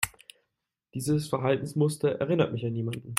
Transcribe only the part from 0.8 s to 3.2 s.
Dieses Verhaltensmuster erinnert mich an jemanden.